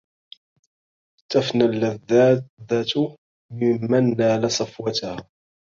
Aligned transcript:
تفنى 1.31 1.63
اللذاذة 1.65 3.17
ممن 3.53 4.17
نال 4.17 4.51
صفوتها 4.51 5.29